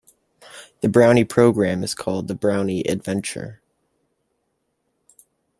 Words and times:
The 0.79 0.89
Brownie 0.89 1.25
programme 1.25 1.83
is 1.83 1.93
called 1.93 2.27
the 2.27 2.33
Brownie 2.33 2.81
Adventure. 2.87 3.61